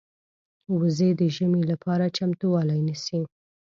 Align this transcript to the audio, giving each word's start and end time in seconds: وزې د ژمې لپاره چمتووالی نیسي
وزې 0.79 1.09
د 1.19 1.21
ژمې 1.35 1.61
لپاره 1.71 2.13
چمتووالی 2.17 2.79
نیسي 2.87 3.21